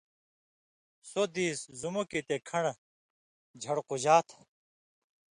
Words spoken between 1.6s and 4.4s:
زُمُک یی تے کھن٘ڑہۡ جھڑقُژا تھہ